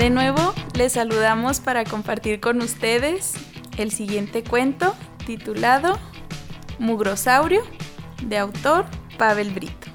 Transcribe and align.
De 0.00 0.08
nuevo, 0.08 0.54
les 0.78 0.94
saludamos 0.94 1.60
para 1.60 1.84
compartir 1.84 2.40
con 2.40 2.62
ustedes 2.62 3.34
el 3.76 3.90
siguiente 3.90 4.42
cuento 4.42 4.94
titulado 5.26 5.98
Mugrosaurio, 6.78 7.62
de 8.22 8.38
autor 8.38 8.86
Pavel 9.18 9.50
Brito. 9.50 9.89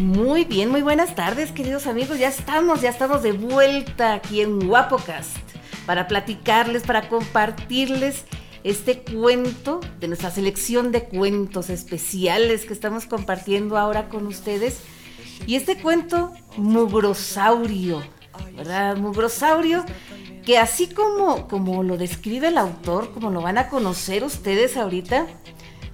Muy 0.00 0.46
bien, 0.46 0.70
muy 0.70 0.80
buenas 0.80 1.14
tardes, 1.14 1.52
queridos 1.52 1.86
amigos. 1.86 2.18
Ya 2.18 2.28
estamos, 2.28 2.80
ya 2.80 2.88
estamos 2.88 3.22
de 3.22 3.32
vuelta 3.32 4.14
aquí 4.14 4.40
en 4.40 4.66
Guapocast 4.66 5.36
para 5.84 6.08
platicarles, 6.08 6.84
para 6.84 7.10
compartirles 7.10 8.24
este 8.64 9.02
cuento 9.02 9.80
de 10.00 10.08
nuestra 10.08 10.30
selección 10.30 10.90
de 10.90 11.04
cuentos 11.04 11.68
especiales 11.68 12.64
que 12.64 12.72
estamos 12.72 13.04
compartiendo 13.04 13.76
ahora 13.76 14.08
con 14.08 14.26
ustedes. 14.26 14.80
Y 15.46 15.56
este 15.56 15.76
cuento, 15.76 16.32
Mugrosaurio, 16.56 18.02
¿verdad? 18.56 18.96
Mugrosaurio, 18.96 19.84
que 20.46 20.56
así 20.56 20.86
como, 20.86 21.46
como 21.46 21.82
lo 21.82 21.98
describe 21.98 22.48
el 22.48 22.56
autor, 22.56 23.12
como 23.12 23.30
lo 23.30 23.42
van 23.42 23.58
a 23.58 23.68
conocer 23.68 24.24
ustedes 24.24 24.78
ahorita, 24.78 25.26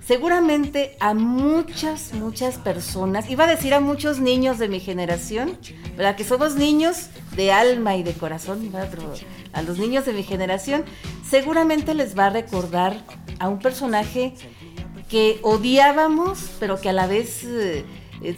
seguramente 0.07 0.97
a 1.01 1.15
muchas, 1.15 2.13
muchas 2.13 2.59
personas, 2.59 3.29
iba 3.29 3.45
a 3.45 3.49
decir 3.49 3.75
a 3.75 3.81
muchos 3.81 4.21
niños 4.21 4.59
de 4.59 4.69
mi 4.69 4.79
generación, 4.79 5.59
¿verdad? 5.97 6.15
Que 6.15 6.23
somos 6.23 6.55
niños 6.55 7.09
de 7.35 7.51
alma 7.51 7.97
y 7.97 8.05
de 8.05 8.13
corazón, 8.13 8.71
a 9.53 9.63
los 9.63 9.79
niños 9.79 10.07
de 10.07 10.13
mi 10.13 10.23
generación, 10.23 10.85
seguramente 11.29 11.95
les 11.95 12.17
va 12.17 12.27
a 12.27 12.31
recordar 12.31 13.05
a 13.41 13.49
un 13.49 13.59
personaje 13.59 14.35
que 15.09 15.41
odiábamos, 15.43 16.53
pero 16.61 16.81
que 16.81 16.91
a 16.91 16.93
la 16.93 17.09
vez 17.09 17.43
eh, 17.45 17.85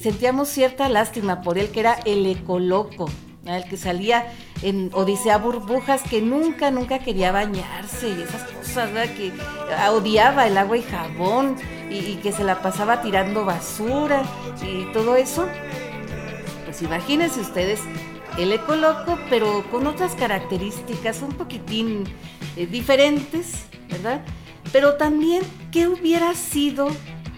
sentíamos 0.00 0.48
cierta 0.48 0.88
lástima 0.88 1.42
por 1.42 1.58
él, 1.58 1.68
que 1.68 1.80
era 1.80 1.94
el 2.06 2.24
ecoloco 2.26 3.10
el 3.56 3.64
que 3.64 3.76
salía 3.76 4.26
en 4.62 4.90
Odisea 4.92 5.38
Burbujas, 5.38 6.02
que 6.02 6.20
nunca, 6.20 6.70
nunca 6.70 6.98
quería 6.98 7.32
bañarse 7.32 8.08
y 8.08 8.22
esas 8.22 8.42
cosas, 8.44 8.67
¿verdad? 8.86 9.14
Que 9.14 9.32
odiaba 9.90 10.46
el 10.46 10.56
agua 10.56 10.76
y 10.76 10.82
jabón 10.82 11.56
y, 11.90 12.16
que 12.16 12.32
se 12.32 12.44
la 12.44 12.60
pasaba 12.60 13.02
tirando 13.02 13.44
basura 13.44 14.22
y 14.62 14.92
todo 14.92 15.16
eso. 15.16 15.46
Pues 16.64 16.82
imagínense 16.82 17.40
ustedes 17.40 17.80
el 18.38 18.52
ecoloco, 18.52 19.18
pero 19.30 19.64
con 19.70 19.86
otras 19.86 20.14
características 20.14 21.22
un 21.22 21.30
poquitín 21.30 22.04
eh, 22.56 22.66
diferentes, 22.66 23.66
¿verdad? 23.88 24.20
Pero 24.72 24.94
también, 24.94 25.42
¿qué 25.72 25.88
hubiera 25.88 26.34
sido 26.34 26.88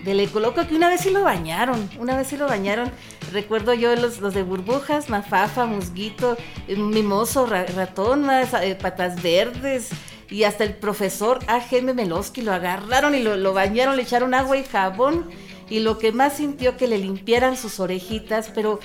del 0.04 0.20
ecoloco? 0.20 0.66
Que 0.66 0.74
una 0.74 0.88
vez 0.88 1.02
sí 1.02 1.10
lo 1.10 1.22
bañaron, 1.22 1.88
una 1.98 2.16
vez 2.16 2.26
sí 2.28 2.36
lo 2.36 2.46
bañaron 2.46 2.90
recuerdo 3.32 3.74
yo 3.74 3.94
los, 3.96 4.20
los 4.20 4.34
de 4.34 4.42
burbujas, 4.42 5.08
mafafa, 5.08 5.66
musguito, 5.66 6.36
eh, 6.68 6.76
mimoso, 6.76 7.46
ratón, 7.46 8.28
eh, 8.30 8.76
patas 8.80 9.22
verdes 9.22 9.90
y 10.30 10.44
hasta 10.44 10.64
el 10.64 10.74
profesor 10.74 11.40
A.G.M. 11.46 11.92
Meloski 11.92 12.42
lo 12.42 12.52
agarraron 12.52 13.14
y 13.14 13.22
lo, 13.22 13.52
bañaron, 13.52 13.96
le 13.96 14.02
echaron 14.02 14.32
agua 14.34 14.56
y 14.56 14.64
jabón 14.64 15.28
y 15.68 15.80
lo 15.80 15.98
que 15.98 16.12
más 16.12 16.34
sintió 16.34 16.76
que 16.76 16.86
le 16.86 16.98
limpiaran 16.98 17.56
sus 17.56 17.80
orejitas, 17.80 18.50
pero 18.54 18.80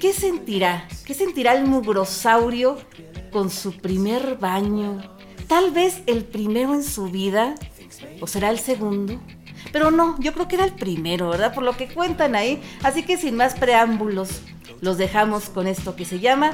¿qué 0.00 0.12
sentirá? 0.12 0.88
¿Qué 1.04 1.14
sentirá 1.14 1.54
el 1.54 1.64
mugrosaurio 1.66 2.78
con 3.30 3.50
su 3.50 3.76
primer 3.76 4.36
baño? 4.36 5.02
Tal 5.46 5.70
vez 5.70 6.02
el 6.06 6.24
primero 6.24 6.74
en 6.74 6.84
su 6.84 7.06
vida, 7.06 7.54
o 8.20 8.26
será 8.26 8.50
el 8.50 8.58
segundo. 8.58 9.20
Pero 9.72 9.90
no, 9.90 10.16
yo 10.20 10.32
creo 10.32 10.48
que 10.48 10.56
era 10.56 10.64
el 10.64 10.74
primero, 10.74 11.30
¿verdad? 11.30 11.54
Por 11.54 11.64
lo 11.64 11.76
que 11.76 11.88
cuentan 11.88 12.34
ahí. 12.34 12.62
Así 12.82 13.02
que 13.02 13.16
sin 13.16 13.34
más 13.34 13.54
preámbulos, 13.54 14.42
los 14.80 14.98
dejamos 14.98 15.48
con 15.48 15.66
esto 15.66 15.96
que 15.96 16.04
se 16.04 16.20
llama 16.20 16.50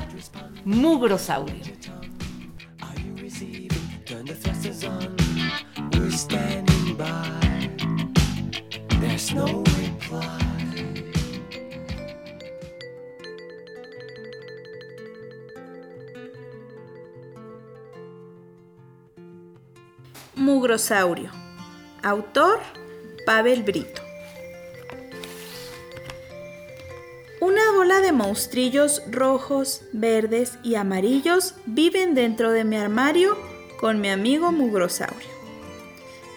Mugrosaurio. 0.65 1.74
Mugrosaurio. 20.37 21.31
Autor 22.03 22.61
Pavel 23.27 23.63
Brito. 23.63 24.03
Una 27.41 27.73
bola 27.77 28.01
de 28.01 28.13
monstrillos 28.13 29.03
rojos, 29.11 29.83
verdes 29.93 30.59
y 30.63 30.77
amarillos 30.77 31.55
viven 31.67 32.15
dentro 32.15 32.53
de 32.53 32.65
mi 32.65 32.77
armario 32.77 33.37
con 33.81 34.01
mi 34.01 34.11
amigo 34.11 34.53
Mugrosaurio. 34.53 35.29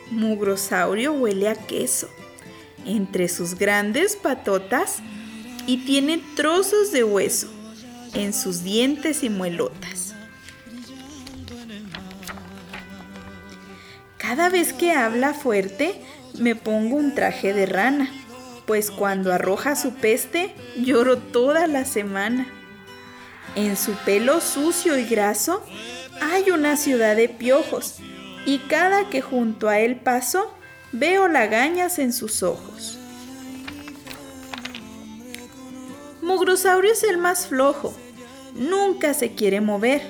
Mugrosaurio 0.10 1.14
huele 1.14 1.50
a 1.50 1.56
queso 1.56 2.10
entre 2.88 3.28
sus 3.28 3.56
grandes 3.56 4.16
patotas 4.16 4.98
y 5.68 5.78
tiene 5.86 6.22
trozos 6.36 6.92
de 6.92 7.04
hueso 7.04 7.48
en 8.14 8.34
sus 8.34 8.64
dientes 8.64 9.24
y 9.24 9.30
muelotas. 9.30 10.16
Cada 14.18 14.50
vez 14.50 14.74
que 14.74 14.92
habla 14.92 15.34
fuerte, 15.34 16.02
me 16.40 16.56
pongo 16.56 16.96
un 16.96 17.14
traje 17.14 17.54
de 17.54 17.66
rana, 17.66 18.10
pues 18.66 18.92
cuando 18.92 19.32
arroja 19.32 19.76
su 19.76 19.94
peste 19.94 20.54
lloro 20.78 21.18
toda 21.18 21.68
la 21.68 21.86
semana. 21.86 22.48
En 23.56 23.78
su 23.78 23.94
pelo 23.94 24.42
sucio 24.42 24.98
y 24.98 25.06
graso 25.06 25.64
hay 26.22 26.52
una 26.52 26.78
ciudad 26.78 27.16
de 27.16 27.30
piojos, 27.30 27.96
y 28.46 28.60
cada 28.60 29.10
que 29.10 29.22
junto 29.22 29.70
a 29.70 29.80
él 29.80 29.96
paso 29.96 30.54
veo 30.92 31.28
lagañas 31.28 32.00
en 32.00 32.14
sus 32.14 32.44
ojos. 32.44 32.98
Mugrosaurio 36.22 36.92
es 36.92 37.04
el 37.04 37.18
más 37.18 37.48
flojo, 37.48 37.94
nunca 38.56 39.14
se 39.14 39.34
quiere 39.34 39.62
mover, 39.62 40.02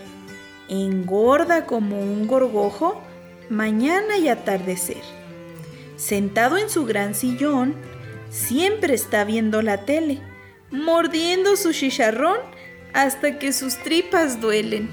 engorda 0.67 1.65
como 1.65 1.99
un 1.99 2.27
gorgojo 2.27 3.01
mañana 3.49 4.17
y 4.17 4.27
atardecer 4.27 5.17
sentado 5.97 6.57
en 6.57 6.69
su 6.69 6.85
gran 6.85 7.15
sillón, 7.15 7.75
siempre 8.29 8.93
está 8.93 9.25
viendo 9.25 9.61
la 9.61 9.83
tele, 9.83 10.21
mordiendo 10.71 11.57
su 11.57 11.73
chicharrón 11.73 12.37
hasta 12.93 13.37
que 13.39 13.51
sus 13.51 13.77
tripas 13.77 14.39
duelen. 14.39 14.89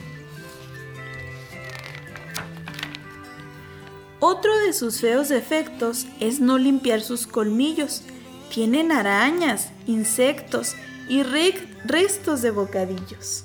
Otro 4.27 4.57
de 4.61 4.73
sus 4.73 5.03
feos 5.03 5.29
defectos 5.29 6.07
es 6.19 6.41
no 6.41 6.57
limpiar 6.57 7.03
sus 7.03 7.27
colmillos. 7.27 8.01
Tienen 8.49 8.91
arañas, 8.91 9.69
insectos 9.87 10.77
y 11.11 11.23
restos 11.23 12.41
de 12.41 12.51
bocadillos. 12.51 13.45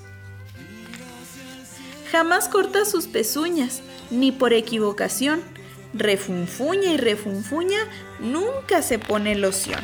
Jamás 2.10 2.48
corta 2.48 2.86
sus 2.86 3.08
pezuñas, 3.08 3.82
ni 4.10 4.32
por 4.32 4.54
equivocación 4.54 5.42
refunfuña 5.92 6.94
y 6.94 6.96
refunfuña, 6.96 7.80
nunca 8.18 8.80
se 8.80 8.98
pone 8.98 9.34
loción. 9.34 9.80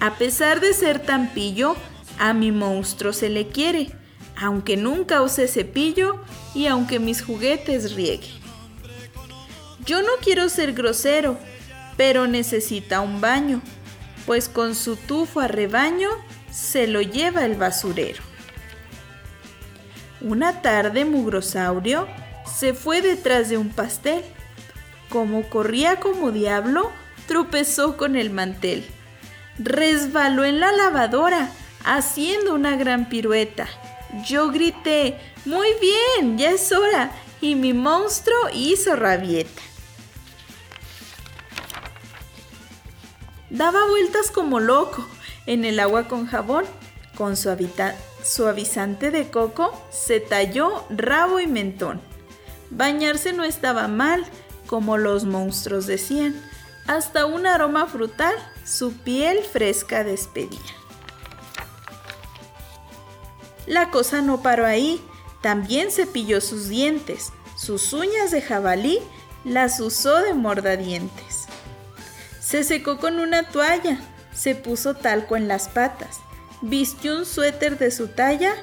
A 0.00 0.18
pesar 0.18 0.60
de 0.60 0.74
ser 0.74 0.98
tan 0.98 1.32
pillo, 1.32 1.76
a 2.18 2.34
mi 2.34 2.52
monstruo 2.52 3.14
se 3.14 3.30
le 3.30 3.48
quiere, 3.48 3.90
aunque 4.36 4.76
nunca 4.76 5.22
use 5.22 5.48
cepillo 5.48 6.22
y 6.54 6.66
aunque 6.66 6.98
mis 6.98 7.22
juguetes 7.22 7.94
riegue. 7.94 8.41
Yo 9.84 10.02
no 10.02 10.12
quiero 10.22 10.48
ser 10.48 10.72
grosero, 10.74 11.38
pero 11.96 12.26
necesita 12.26 13.00
un 13.00 13.20
baño, 13.20 13.60
pues 14.26 14.48
con 14.48 14.74
su 14.74 14.96
tufo 14.96 15.40
a 15.40 15.48
rebaño 15.48 16.10
se 16.50 16.86
lo 16.86 17.00
lleva 17.00 17.44
el 17.44 17.56
basurero. 17.56 18.22
Una 20.20 20.62
tarde, 20.62 21.04
mugrosaurio 21.04 22.06
se 22.46 22.74
fue 22.74 23.02
detrás 23.02 23.48
de 23.48 23.58
un 23.58 23.70
pastel. 23.70 24.22
Como 25.08 25.48
corría 25.48 25.98
como 25.98 26.30
diablo, 26.30 26.92
tropezó 27.26 27.96
con 27.96 28.14
el 28.14 28.30
mantel. 28.30 28.86
Resbaló 29.58 30.44
en 30.44 30.60
la 30.60 30.70
lavadora, 30.70 31.50
haciendo 31.84 32.54
una 32.54 32.76
gran 32.76 33.08
pirueta. 33.08 33.66
Yo 34.26 34.50
grité, 34.50 35.18
muy 35.44 35.68
bien, 35.80 36.38
ya 36.38 36.50
es 36.50 36.70
hora, 36.70 37.10
y 37.40 37.56
mi 37.56 37.72
monstruo 37.72 38.48
hizo 38.54 38.94
rabieta. 38.94 39.62
Daba 43.52 43.86
vueltas 43.86 44.30
como 44.30 44.60
loco 44.60 45.06
en 45.44 45.66
el 45.66 45.78
agua 45.78 46.08
con 46.08 46.26
jabón, 46.26 46.64
con 47.14 47.36
su, 47.36 47.54
suavizante 48.24 49.10
de 49.10 49.30
coco, 49.30 49.78
se 49.90 50.20
talló 50.20 50.86
rabo 50.88 51.38
y 51.38 51.46
mentón. 51.46 52.00
Bañarse 52.70 53.34
no 53.34 53.44
estaba 53.44 53.88
mal, 53.88 54.24
como 54.66 54.96
los 54.96 55.26
monstruos 55.26 55.86
decían. 55.86 56.34
Hasta 56.86 57.26
un 57.26 57.46
aroma 57.46 57.86
frutal 57.86 58.34
su 58.64 58.94
piel 58.94 59.44
fresca 59.44 60.02
despedía. 60.02 60.58
La 63.66 63.90
cosa 63.90 64.22
no 64.22 64.40
paró 64.40 64.64
ahí, 64.64 64.98
también 65.42 65.90
cepilló 65.90 66.40
sus 66.40 66.68
dientes, 66.68 67.34
sus 67.58 67.92
uñas 67.92 68.30
de 68.30 68.40
jabalí 68.40 69.00
las 69.44 69.78
usó 69.78 70.22
de 70.22 70.32
mordadientes. 70.32 71.31
Se 72.42 72.64
secó 72.64 72.98
con 72.98 73.20
una 73.20 73.44
toalla, 73.44 74.00
se 74.34 74.56
puso 74.56 74.94
talco 74.94 75.36
en 75.36 75.46
las 75.46 75.68
patas, 75.68 76.18
vistió 76.60 77.16
un 77.16 77.24
suéter 77.24 77.78
de 77.78 77.92
su 77.92 78.08
talla 78.08 78.54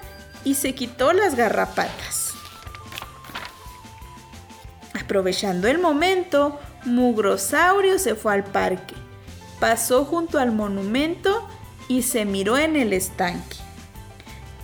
y 0.44 0.56
se 0.56 0.76
quitó 0.76 1.14
las 1.14 1.36
garrapatas. 1.36 2.34
Aprovechando 4.94 5.70
el 5.70 5.80
momento, 5.80 6.60
Mugrosaurio 6.84 8.00
se 8.00 8.16
fue 8.16 8.34
al 8.34 8.44
parque, 8.44 8.96
pasó 9.62 10.04
junto 10.04 10.40
al 10.40 10.52
monumento 10.52 11.48
y 11.88 12.02
se 12.02 12.26
miró 12.26 12.58
en 12.58 12.76
el 12.76 12.92
estanque. 12.92 13.58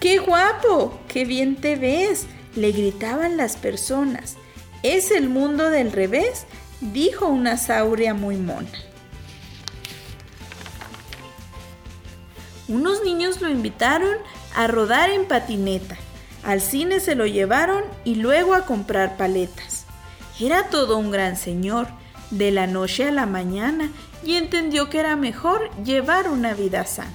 ¡Qué 0.02 0.18
guapo! 0.18 1.00
¡Qué 1.08 1.24
bien 1.24 1.56
te 1.56 1.78
ves! 1.78 2.28
le 2.56 2.74
gritaban 2.74 3.38
las 3.38 3.56
personas. 3.56 4.36
¿Es 4.84 5.10
el 5.12 5.30
mundo 5.30 5.70
del 5.70 5.94
revés? 5.94 6.46
dijo 6.82 7.28
una 7.28 7.58
sauria 7.58 8.14
muy 8.14 8.36
mona. 8.36 8.70
Unos 12.68 13.04
niños 13.04 13.42
lo 13.42 13.50
invitaron 13.50 14.18
a 14.56 14.68
rodar 14.68 15.10
en 15.10 15.26
patineta. 15.26 15.98
Al 16.44 16.62
cine 16.62 17.00
se 17.00 17.16
lo 17.16 17.26
llevaron 17.26 17.84
y 18.04 18.16
luego 18.16 18.54
a 18.54 18.66
comprar 18.66 19.18
paletas. 19.18 19.86
Era 20.40 20.70
todo 20.70 20.98
un 20.98 21.12
gran 21.12 21.38
señor, 21.38 21.88
de 22.32 22.52
la 22.52 22.66
noche 22.66 23.08
a 23.08 23.12
la 23.12 23.28
mañana, 23.28 23.92
y 24.24 24.36
entendió 24.36 24.90
que 24.90 25.00
era 25.00 25.16
mejor 25.16 25.70
llevar 25.84 26.28
una 26.28 26.54
vida 26.56 26.86
sana. 26.86 27.14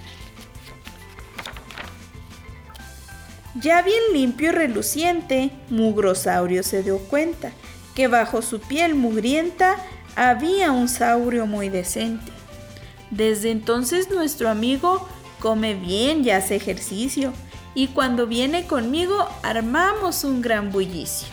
Ya 3.56 3.82
bien 3.82 4.00
limpio 4.12 4.50
y 4.50 4.52
reluciente, 4.52 5.50
Mugrosaurio 5.68 6.62
se 6.62 6.84
dio 6.84 6.98
cuenta 6.98 7.50
que 7.96 8.06
bajo 8.06 8.42
su 8.42 8.60
piel 8.60 8.94
mugrienta 8.94 9.76
había 10.14 10.70
un 10.70 10.88
saurio 10.88 11.46
muy 11.46 11.68
decente. 11.68 12.30
Desde 13.10 13.50
entonces 13.50 14.08
nuestro 14.10 14.48
amigo 14.48 15.08
come 15.40 15.74
bien 15.74 16.24
y 16.24 16.30
hace 16.30 16.54
ejercicio, 16.54 17.32
y 17.74 17.88
cuando 17.88 18.26
viene 18.26 18.66
conmigo 18.66 19.28
armamos 19.42 20.24
un 20.24 20.42
gran 20.42 20.70
bullicio. 20.70 21.28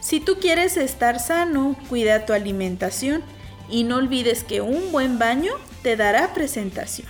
Si 0.00 0.20
tú 0.20 0.38
quieres 0.40 0.76
estar 0.76 1.18
sano, 1.18 1.76
cuida 1.88 2.26
tu 2.26 2.32
alimentación 2.32 3.22
y 3.68 3.82
no 3.84 3.96
olvides 3.96 4.44
que 4.44 4.60
un 4.60 4.92
buen 4.92 5.18
baño 5.18 5.52
te 5.82 5.96
dará 5.96 6.32
presentación. 6.32 7.08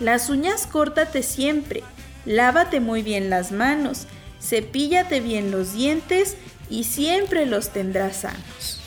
Las 0.00 0.28
uñas 0.28 0.66
córtate 0.66 1.22
siempre, 1.22 1.82
lávate 2.26 2.80
muy 2.80 3.02
bien 3.02 3.30
las 3.30 3.52
manos, 3.52 4.06
cepíllate 4.38 5.20
bien 5.20 5.50
los 5.50 5.72
dientes 5.72 6.36
y 6.68 6.84
siempre 6.84 7.46
los 7.46 7.70
tendrás 7.70 8.16
sanos. 8.16 8.85